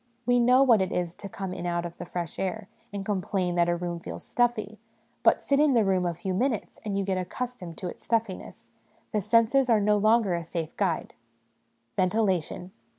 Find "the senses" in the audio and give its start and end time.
9.11-9.69